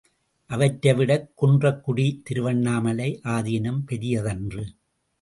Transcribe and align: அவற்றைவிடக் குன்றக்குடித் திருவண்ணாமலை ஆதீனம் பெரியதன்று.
அவற்றைவிடக் 0.49 1.27
குன்றக்குடித் 1.41 2.21
திருவண்ணாமலை 2.23 3.19
ஆதீனம் 3.23 3.81
பெரியதன்று. 3.87 4.63